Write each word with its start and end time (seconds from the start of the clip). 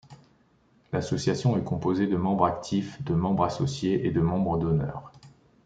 L’association 0.93 1.57
est 1.57 1.63
composée 1.63 2.07
de 2.07 2.17
membres 2.17 2.45
actifs, 2.47 3.03
de 3.03 3.13
membres 3.13 3.43
associés 3.43 4.03
et 4.07 4.09
de 4.09 4.19
membres 4.19 4.57
d’honneur. 4.57 5.11